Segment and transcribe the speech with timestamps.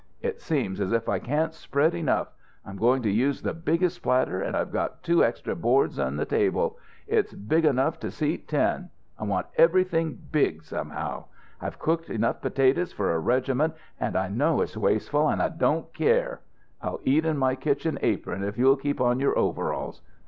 [0.23, 2.29] "It seems as if I can't spread enough.
[2.65, 6.25] I'm going to use the biggest platter, and I've got two extra boards in the
[6.25, 6.79] table.
[7.05, 8.89] It's big enough to seat ten.
[9.19, 11.25] I want everything big somehow.
[11.61, 15.93] I've cooked enough potatoes for a regiment, and I know it's wasteful, and I don't
[15.93, 16.41] care.
[16.81, 20.01] I'll eat in my kitchen apron, if you'll keep on your overalls.